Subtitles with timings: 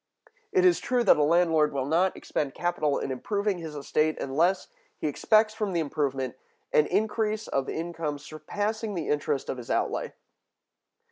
[0.51, 4.67] It is true that a landlord will not expend capital in improving his estate unless
[4.97, 6.37] he expects from the improvement
[6.73, 10.13] an increase of income surpassing the interest of his outlay.